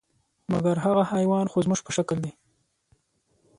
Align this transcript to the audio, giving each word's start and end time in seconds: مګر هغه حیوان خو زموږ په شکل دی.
مګر 0.51 0.75
هغه 0.85 1.03
حیوان 1.11 1.45
خو 1.51 1.57
زموږ 1.65 1.79
په 1.83 1.91
شکل 1.97 2.17
دی. 2.23 2.31